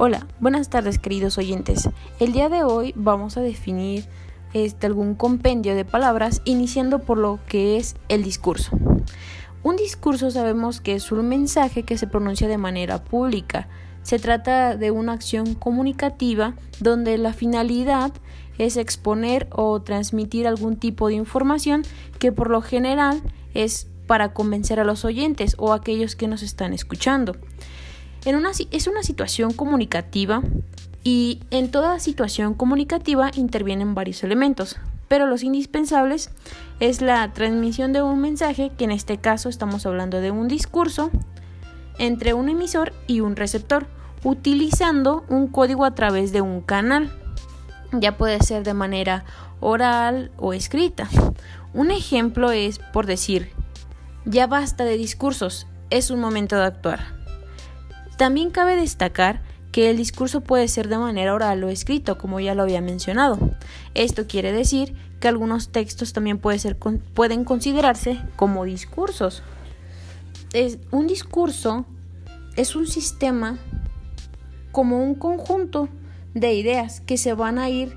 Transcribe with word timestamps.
Hola, 0.00 0.28
buenas 0.38 0.68
tardes 0.70 0.96
queridos 1.00 1.38
oyentes. 1.38 1.88
El 2.20 2.30
día 2.30 2.48
de 2.48 2.62
hoy 2.62 2.92
vamos 2.94 3.36
a 3.36 3.40
definir 3.40 4.04
este, 4.52 4.86
algún 4.86 5.16
compendio 5.16 5.74
de 5.74 5.84
palabras 5.84 6.40
iniciando 6.44 7.00
por 7.00 7.18
lo 7.18 7.40
que 7.48 7.78
es 7.78 7.96
el 8.08 8.22
discurso. 8.22 8.78
Un 9.64 9.74
discurso 9.74 10.30
sabemos 10.30 10.80
que 10.80 10.94
es 10.94 11.10
un 11.10 11.28
mensaje 11.28 11.82
que 11.82 11.98
se 11.98 12.06
pronuncia 12.06 12.46
de 12.46 12.58
manera 12.58 13.02
pública. 13.02 13.66
Se 14.04 14.20
trata 14.20 14.76
de 14.76 14.92
una 14.92 15.14
acción 15.14 15.56
comunicativa 15.56 16.54
donde 16.78 17.18
la 17.18 17.32
finalidad 17.32 18.12
es 18.56 18.76
exponer 18.76 19.48
o 19.50 19.82
transmitir 19.82 20.46
algún 20.46 20.76
tipo 20.76 21.08
de 21.08 21.14
información 21.14 21.82
que 22.20 22.30
por 22.30 22.50
lo 22.50 22.62
general 22.62 23.20
es 23.52 23.88
para 24.06 24.32
convencer 24.32 24.78
a 24.78 24.84
los 24.84 25.04
oyentes 25.04 25.56
o 25.58 25.72
aquellos 25.72 26.14
que 26.14 26.28
nos 26.28 26.44
están 26.44 26.72
escuchando 26.72 27.34
es 28.24 28.86
una 28.86 29.02
situación 29.02 29.52
comunicativa 29.52 30.42
y 31.04 31.40
en 31.50 31.70
toda 31.70 32.00
situación 32.00 32.54
comunicativa 32.54 33.30
intervienen 33.34 33.94
varios 33.94 34.22
elementos, 34.24 34.76
pero 35.08 35.26
los 35.26 35.42
indispensables 35.42 36.30
es 36.80 37.00
la 37.00 37.32
transmisión 37.32 37.92
de 37.92 38.02
un 38.02 38.20
mensaje, 38.20 38.70
que 38.76 38.84
en 38.84 38.90
este 38.90 39.18
caso 39.18 39.48
estamos 39.48 39.86
hablando 39.86 40.20
de 40.20 40.30
un 40.30 40.48
discurso, 40.48 41.10
entre 41.98 42.34
un 42.34 42.48
emisor 42.48 42.92
y 43.06 43.20
un 43.20 43.36
receptor, 43.36 43.86
utilizando 44.22 45.24
un 45.28 45.48
código 45.48 45.84
a 45.84 45.94
través 45.94 46.32
de 46.32 46.40
un 46.40 46.60
canal. 46.60 47.10
Ya 47.92 48.16
puede 48.16 48.40
ser 48.40 48.64
de 48.64 48.74
manera 48.74 49.24
oral 49.60 50.30
o 50.36 50.52
escrita. 50.52 51.08
Un 51.72 51.90
ejemplo 51.90 52.50
es 52.50 52.78
por 52.92 53.06
decir, 53.06 53.50
ya 54.24 54.46
basta 54.46 54.84
de 54.84 54.96
discursos, 54.96 55.66
es 55.90 56.10
un 56.10 56.20
momento 56.20 56.56
de 56.56 56.64
actuar. 56.64 57.17
También 58.18 58.50
cabe 58.50 58.76
destacar 58.76 59.40
que 59.70 59.90
el 59.90 59.96
discurso 59.96 60.40
puede 60.40 60.66
ser 60.66 60.88
de 60.88 60.98
manera 60.98 61.32
oral 61.32 61.62
o 61.62 61.68
escrito, 61.68 62.18
como 62.18 62.40
ya 62.40 62.56
lo 62.56 62.64
había 62.64 62.80
mencionado. 62.80 63.38
Esto 63.94 64.26
quiere 64.26 64.50
decir 64.52 64.96
que 65.20 65.28
algunos 65.28 65.68
textos 65.70 66.12
también 66.12 66.38
pueden 66.38 67.44
considerarse 67.44 68.20
como 68.34 68.64
discursos. 68.64 69.44
Un 70.90 71.06
discurso 71.06 71.86
es 72.56 72.74
un 72.74 72.88
sistema 72.88 73.58
como 74.72 75.00
un 75.00 75.14
conjunto 75.14 75.88
de 76.34 76.54
ideas 76.54 77.00
que 77.00 77.18
se 77.18 77.34
van 77.34 77.58
a 77.58 77.68
ir 77.70 77.96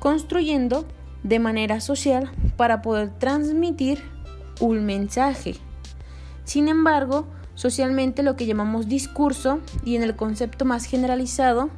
construyendo 0.00 0.86
de 1.22 1.38
manera 1.38 1.80
social 1.80 2.32
para 2.56 2.82
poder 2.82 3.10
transmitir 3.16 4.02
un 4.58 4.84
mensaje. 4.84 5.54
Sin 6.42 6.66
embargo, 6.66 7.28
Socialmente 7.54 8.22
lo 8.22 8.36
que 8.36 8.46
llamamos 8.46 8.88
discurso 8.88 9.60
y 9.84 9.96
en 9.96 10.02
el 10.02 10.16
concepto 10.16 10.64
más 10.64 10.84
generalizado 10.84 11.70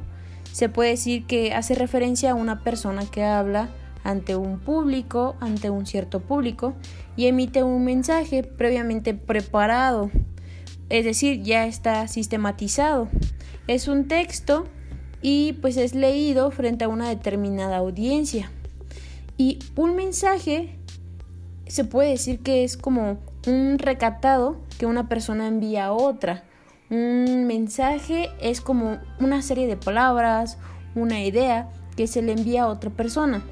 se 0.51 0.69
puede 0.69 0.91
decir 0.91 1.25
que 1.25 1.53
hace 1.53 1.75
referencia 1.75 2.31
a 2.31 2.35
una 2.35 2.61
persona 2.63 3.05
que 3.05 3.23
habla 3.23 3.69
ante 4.05 4.35
un 4.35 4.59
público, 4.59 5.35
ante 5.41 5.69
un 5.69 5.85
cierto 5.85 6.21
público 6.21 6.75
y 7.17 7.25
emite 7.25 7.63
un 7.63 7.83
mensaje 7.83 8.43
previamente 8.43 9.13
preparado, 9.13 10.11
es 10.89 11.03
decir, 11.03 11.41
ya 11.41 11.65
está 11.65 12.07
sistematizado. 12.07 13.09
Es 13.67 13.87
un 13.87 14.07
texto 14.07 14.65
y 15.21 15.53
pues 15.53 15.75
es 15.77 15.95
leído 15.95 16.51
frente 16.51 16.85
a 16.85 16.87
una 16.87 17.09
determinada 17.09 17.77
audiencia. 17.77 18.51
Y 19.37 19.59
un 19.75 19.95
mensaje 19.95 20.77
se 21.67 21.83
puede 21.83 22.11
decir 22.11 22.39
que 22.39 22.63
es 22.63 22.77
como 22.77 23.17
un 23.47 23.77
recatado 23.79 24.57
que 24.77 24.85
una 24.85 25.07
persona 25.07 25.47
envía 25.47 25.85
a 25.85 25.93
otra. 25.93 26.43
Un 26.89 27.45
mensaje 27.47 28.29
es 28.39 28.61
como 28.61 28.99
una 29.19 29.41
serie 29.41 29.67
de 29.67 29.77
palabras, 29.77 30.57
una 30.95 31.23
idea 31.23 31.69
que 31.95 32.07
se 32.07 32.21
le 32.21 32.33
envía 32.33 32.63
a 32.63 32.67
otra 32.67 32.89
persona. 32.89 33.43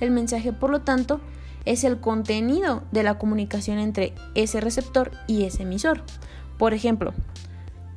El 0.00 0.10
mensaje, 0.10 0.52
por 0.52 0.70
lo 0.70 0.80
tanto, 0.80 1.20
es 1.64 1.84
el 1.84 2.00
contenido 2.00 2.82
de 2.90 3.02
la 3.02 3.18
comunicación 3.18 3.78
entre 3.78 4.14
ese 4.34 4.60
receptor 4.60 5.10
y 5.26 5.44
ese 5.44 5.62
emisor. 5.62 6.02
Por 6.58 6.74
ejemplo, 6.74 7.12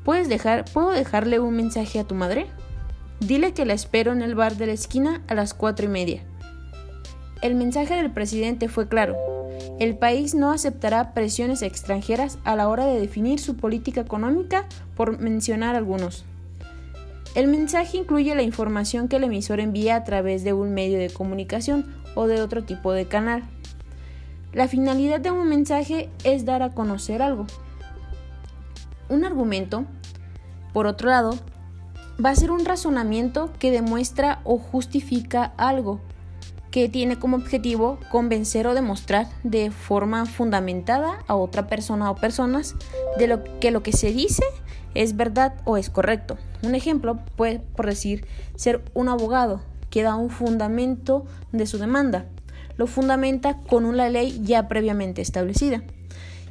¿puedes 0.03 0.29
dejar, 0.29 0.65
¿puedo 0.65 0.91
dejarle 0.91 1.39
un 1.39 1.55
mensaje 1.55 1.99
a 1.99 2.03
tu 2.03 2.15
madre? 2.15 2.47
Dile 3.19 3.53
que 3.53 3.65
la 3.65 3.73
espero 3.73 4.11
en 4.11 4.21
el 4.21 4.35
bar 4.35 4.57
de 4.57 4.67
la 4.67 4.73
esquina 4.73 5.21
a 5.27 5.33
las 5.33 5.53
cuatro 5.53 5.85
y 5.85 5.89
media. 5.89 6.23
El 7.41 7.55
mensaje 7.55 7.95
del 7.95 8.11
presidente 8.11 8.67
fue 8.67 8.87
claro. 8.87 9.15
El 9.79 9.97
país 9.97 10.35
no 10.35 10.51
aceptará 10.51 11.13
presiones 11.13 11.61
extranjeras 11.61 12.37
a 12.43 12.55
la 12.55 12.69
hora 12.69 12.85
de 12.85 12.99
definir 12.99 13.39
su 13.39 13.57
política 13.57 14.01
económica, 14.01 14.65
por 14.95 15.19
mencionar 15.19 15.75
algunos. 15.75 16.25
El 17.35 17.47
mensaje 17.47 17.97
incluye 17.97 18.35
la 18.35 18.43
información 18.43 19.07
que 19.07 19.15
el 19.15 19.23
emisor 19.23 19.59
envía 19.59 19.95
a 19.95 20.03
través 20.03 20.43
de 20.43 20.53
un 20.53 20.73
medio 20.73 20.99
de 20.99 21.09
comunicación 21.09 21.85
o 22.13 22.27
de 22.27 22.41
otro 22.41 22.63
tipo 22.63 22.91
de 22.91 23.07
canal. 23.07 23.43
La 24.53 24.67
finalidad 24.67 25.19
de 25.19 25.31
un 25.31 25.49
mensaje 25.49 26.09
es 26.23 26.45
dar 26.45 26.61
a 26.61 26.69
conocer 26.69 27.23
algo. 27.23 27.47
Un 29.09 29.25
argumento, 29.25 29.85
por 30.73 30.85
otro 30.85 31.09
lado, 31.09 31.31
va 32.23 32.29
a 32.29 32.35
ser 32.35 32.51
un 32.51 32.65
razonamiento 32.65 33.51
que 33.57 33.71
demuestra 33.71 34.41
o 34.43 34.59
justifica 34.59 35.53
algo 35.57 35.99
que 36.73 36.89
tiene 36.89 37.19
como 37.19 37.37
objetivo 37.37 37.99
convencer 38.09 38.65
o 38.65 38.73
demostrar 38.73 39.27
de 39.43 39.69
forma 39.69 40.25
fundamentada 40.25 41.19
a 41.27 41.35
otra 41.35 41.67
persona 41.67 42.09
o 42.09 42.15
personas 42.15 42.75
de 43.19 43.27
lo 43.27 43.43
que 43.59 43.69
lo 43.69 43.83
que 43.83 43.91
se 43.91 44.11
dice 44.11 44.43
es 44.95 45.15
verdad 45.15 45.53
o 45.65 45.77
es 45.77 45.91
correcto. 45.91 46.35
Un 46.63 46.73
ejemplo 46.73 47.19
puede, 47.35 47.59
por 47.59 47.85
decir, 47.85 48.25
ser 48.55 48.81
un 48.95 49.07
abogado 49.07 49.61
que 49.91 50.01
da 50.01 50.15
un 50.15 50.31
fundamento 50.31 51.27
de 51.51 51.67
su 51.67 51.77
demanda. 51.77 52.25
Lo 52.75 52.87
fundamenta 52.87 53.59
con 53.59 53.85
una 53.85 54.09
ley 54.09 54.41
ya 54.43 54.67
previamente 54.67 55.21
establecida. 55.21 55.83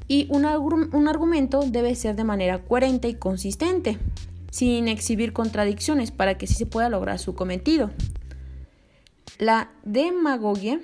Y 0.07 0.29
un, 0.31 0.45
un 0.45 1.09
argumento 1.09 1.65
debe 1.67 1.97
ser 1.97 2.15
de 2.15 2.23
manera 2.23 2.63
coherente 2.63 3.09
y 3.09 3.15
consistente, 3.15 3.99
sin 4.53 4.87
exhibir 4.87 5.33
contradicciones 5.33 6.13
para 6.13 6.39
que 6.39 6.47
sí 6.47 6.55
se 6.55 6.67
pueda 6.67 6.89
lograr 6.89 7.19
su 7.19 7.35
cometido. 7.35 7.91
La 9.39 9.71
demagogia 9.85 10.81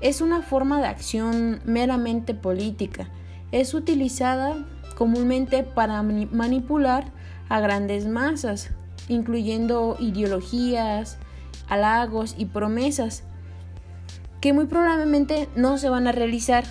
es 0.00 0.20
una 0.20 0.42
forma 0.42 0.80
de 0.80 0.86
acción 0.86 1.60
meramente 1.64 2.34
política. 2.34 3.08
Es 3.52 3.74
utilizada 3.74 4.66
comúnmente 4.96 5.62
para 5.62 6.02
manipular 6.02 7.12
a 7.48 7.60
grandes 7.60 8.06
masas, 8.06 8.70
incluyendo 9.08 9.96
ideologías, 9.98 11.18
halagos 11.68 12.34
y 12.38 12.46
promesas 12.46 13.24
que 14.44 14.52
muy 14.52 14.66
probablemente 14.66 15.48
no 15.56 15.78
se 15.78 15.88
van 15.88 16.06
a 16.06 16.12
realizar. 16.12 16.64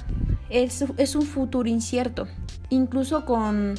Es, 0.52 1.16
un 1.16 1.24
futuro 1.24 1.68
incierto, 1.68 2.28
incluso 2.70 3.26
con 3.26 3.74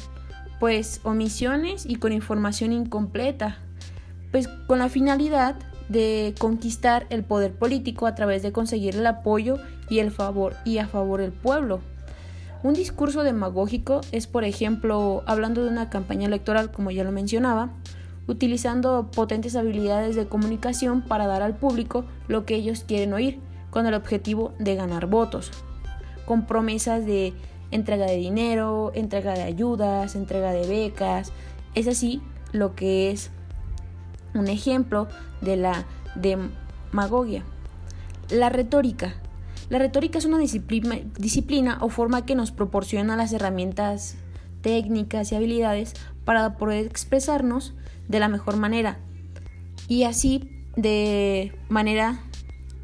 pues 0.59 0.99
omisiones 1.03 1.85
y 1.85 1.95
con 1.95 2.11
información 2.11 2.73
incompleta, 2.73 3.59
pues 4.33 4.49
con 4.67 4.79
la 4.79 4.89
finalidad 4.89 5.55
de 5.89 6.33
conquistar 6.39 7.05
el 7.09 7.23
poder 7.23 7.53
político 7.53 8.07
a 8.07 8.15
través 8.15 8.41
de 8.41 8.51
conseguir 8.51 8.95
el 8.95 9.05
apoyo 9.05 9.57
y 9.89 9.99
el 9.99 10.11
favor 10.11 10.55
y 10.65 10.79
a 10.79 10.87
favor 10.87 11.21
del 11.21 11.31
pueblo. 11.31 11.79
Un 12.63 12.73
discurso 12.73 13.23
demagógico 13.23 14.01
es, 14.11 14.25
por 14.25 14.43
ejemplo, 14.43 15.23
hablando 15.27 15.63
de 15.63 15.69
una 15.69 15.89
campaña 15.89 16.25
electoral, 16.27 16.71
como 16.71 16.89
ya 16.89 17.03
lo 17.03 17.11
mencionaba, 17.11 17.69
utilizando 18.27 19.11
potentes 19.11 19.55
habilidades 19.55 20.15
de 20.15 20.27
comunicación 20.27 21.03
para 21.03 21.27
dar 21.27 21.43
al 21.43 21.55
público 21.55 22.05
lo 22.27 22.45
que 22.45 22.55
ellos 22.55 22.83
quieren 22.87 23.13
oír, 23.13 23.39
con 23.69 23.85
el 23.85 23.93
objetivo 23.93 24.53
de 24.57 24.75
ganar 24.75 25.05
votos, 25.05 25.51
con 26.25 26.47
promesas 26.47 27.05
de 27.05 27.33
entrega 27.71 28.05
de 28.05 28.15
dinero, 28.15 28.91
entrega 28.95 29.33
de 29.33 29.43
ayudas, 29.43 30.15
entrega 30.15 30.51
de 30.51 30.65
becas, 30.65 31.33
es 31.75 31.87
así 31.87 32.21
lo 32.51 32.73
que 32.73 33.11
es 33.11 33.31
un 34.35 34.47
ejemplo 34.47 35.07
de 35.41 35.55
la 35.57 35.85
demagogia. 36.15 37.43
La 38.29 38.49
retórica. 38.49 39.15
La 39.69 39.79
retórica 39.79 40.19
es 40.19 40.25
una 40.25 40.37
disciplina, 40.37 40.99
disciplina 41.17 41.79
o 41.81 41.89
forma 41.89 42.25
que 42.25 42.35
nos 42.35 42.51
proporciona 42.51 43.15
las 43.15 43.33
herramientas 43.33 44.15
técnicas 44.61 45.31
y 45.31 45.35
habilidades 45.35 45.93
para 46.23 46.57
poder 46.57 46.85
expresarnos 46.85 47.73
de 48.07 48.19
la 48.19 48.27
mejor 48.27 48.57
manera 48.57 48.99
y 49.87 50.03
así 50.03 50.49
de 50.75 51.57
manera 51.69 52.19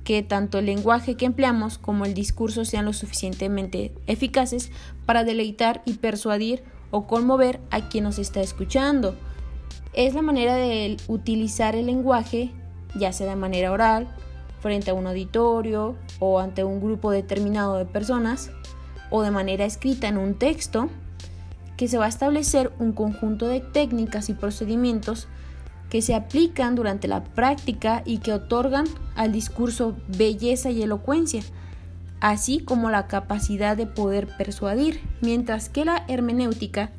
que 0.03 0.23
tanto 0.23 0.59
el 0.59 0.65
lenguaje 0.65 1.15
que 1.15 1.25
empleamos 1.25 1.77
como 1.77 2.05
el 2.05 2.13
discurso 2.13 2.65
sean 2.65 2.85
lo 2.85 2.93
suficientemente 2.93 3.93
eficaces 4.07 4.71
para 5.05 5.23
deleitar 5.23 5.81
y 5.85 5.93
persuadir 5.93 6.63
o 6.89 7.07
conmover 7.07 7.59
a 7.69 7.89
quien 7.89 8.03
nos 8.03 8.19
está 8.19 8.41
escuchando 8.41 9.15
es 9.93 10.13
la 10.13 10.21
manera 10.21 10.55
de 10.55 10.97
utilizar 11.07 11.75
el 11.75 11.87
lenguaje, 11.87 12.51
ya 12.95 13.11
sea 13.11 13.29
de 13.29 13.35
manera 13.35 13.71
oral, 13.71 14.07
frente 14.59 14.91
a 14.91 14.93
un 14.93 15.07
auditorio 15.07 15.95
o 16.19 16.39
ante 16.39 16.63
un 16.63 16.79
grupo 16.79 17.11
determinado 17.11 17.77
de 17.77 17.85
personas, 17.85 18.51
o 19.09 19.23
de 19.23 19.31
manera 19.31 19.65
escrita 19.65 20.07
en 20.07 20.17
un 20.17 20.35
texto, 20.35 20.89
que 21.75 21.87
se 21.87 21.97
va 21.97 22.05
a 22.05 22.09
establecer 22.09 22.71
un 22.79 22.93
conjunto 22.93 23.47
de 23.47 23.59
técnicas 23.59 24.29
y 24.29 24.33
procedimientos 24.33 25.27
que 25.89 26.01
se 26.01 26.15
aplican 26.15 26.75
durante 26.75 27.07
la 27.07 27.23
práctica 27.23 28.01
y 28.05 28.19
que 28.19 28.31
otorgan 28.31 28.85
al 29.15 29.33
discurso 29.33 29.97
belleza 30.07 30.69
y 30.69 30.83
elocuencia, 30.83 31.41
así 32.21 32.59
como 32.59 32.89
la 32.89 33.07
capacidad 33.07 33.75
de 33.75 33.87
poder 33.87 34.27
persuadir, 34.37 35.01
mientras 35.21 35.67
que 35.67 35.83
la 35.83 36.05
hermenéutica 36.07 36.91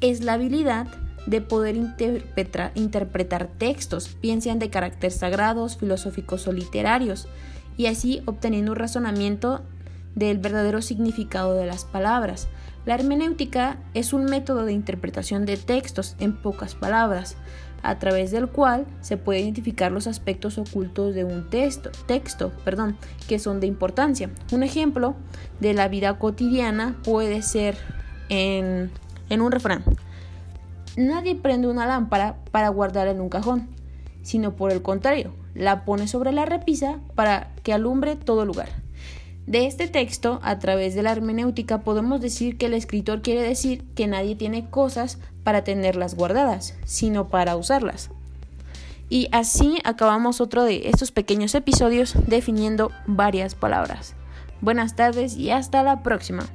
es 0.00 0.24
la 0.24 0.32
habilidad 0.32 0.88
de 1.26 1.40
poder 1.40 1.76
interpretar, 1.76 3.48
textos, 3.58 4.16
bien 4.20 4.40
de 4.40 4.70
carácter 4.70 5.10
sagrados, 5.10 5.76
filosóficos 5.76 6.46
o 6.46 6.52
literarios, 6.52 7.28
y 7.76 7.86
así 7.86 8.22
obteniendo 8.26 8.72
un 8.72 8.78
razonamiento 8.78 9.62
del 10.14 10.38
verdadero 10.38 10.82
significado 10.82 11.54
de 11.54 11.66
las 11.66 11.84
palabras. 11.84 12.48
La 12.86 12.94
hermenéutica 12.94 13.78
es 13.94 14.12
un 14.12 14.24
método 14.26 14.64
de 14.64 14.72
interpretación 14.72 15.46
de 15.46 15.56
textos 15.56 16.16
en 16.20 16.36
pocas 16.36 16.74
palabras, 16.74 17.36
a 17.82 17.98
través 17.98 18.30
del 18.30 18.48
cual 18.48 18.86
se 19.02 19.18
puede 19.18 19.40
identificar 19.40 19.92
los 19.92 20.06
aspectos 20.06 20.56
ocultos 20.56 21.14
de 21.14 21.24
un 21.24 21.50
texto, 21.50 21.90
texto 22.06 22.50
perdón, 22.64 22.96
que 23.28 23.38
son 23.38 23.60
de 23.60 23.66
importancia. 23.66 24.30
Un 24.52 24.62
ejemplo 24.62 25.14
de 25.60 25.74
la 25.74 25.88
vida 25.88 26.18
cotidiana 26.18 26.96
puede 27.04 27.42
ser 27.42 27.76
en, 28.30 28.90
en 29.28 29.40
un 29.42 29.52
refrán. 29.52 29.84
Nadie 30.96 31.34
prende 31.34 31.68
una 31.68 31.86
lámpara 31.86 32.36
para 32.50 32.68
guardarla 32.68 33.12
en 33.12 33.20
un 33.20 33.28
cajón, 33.28 33.68
sino 34.22 34.54
por 34.54 34.70
el 34.70 34.82
contrario, 34.82 35.32
la 35.54 35.84
pone 35.84 36.06
sobre 36.06 36.32
la 36.32 36.46
repisa 36.46 37.00
para 37.14 37.50
que 37.62 37.72
alumbre 37.72 38.16
todo 38.16 38.44
lugar. 38.44 38.68
De 39.46 39.66
este 39.66 39.88
texto, 39.88 40.40
a 40.42 40.58
través 40.58 40.94
de 40.94 41.02
la 41.02 41.12
hermenéutica, 41.12 41.82
podemos 41.82 42.20
decir 42.20 42.56
que 42.56 42.66
el 42.66 42.74
escritor 42.74 43.20
quiere 43.20 43.42
decir 43.42 43.84
que 43.94 44.06
nadie 44.06 44.36
tiene 44.36 44.70
cosas 44.70 45.18
para 45.42 45.64
tenerlas 45.64 46.14
guardadas, 46.14 46.74
sino 46.84 47.28
para 47.28 47.56
usarlas. 47.56 48.10
Y 49.10 49.28
así 49.32 49.78
acabamos 49.84 50.40
otro 50.40 50.64
de 50.64 50.88
estos 50.88 51.12
pequeños 51.12 51.54
episodios 51.54 52.14
definiendo 52.26 52.90
varias 53.06 53.54
palabras. 53.54 54.14
Buenas 54.62 54.96
tardes 54.96 55.36
y 55.36 55.50
hasta 55.50 55.82
la 55.82 56.02
próxima. 56.02 56.46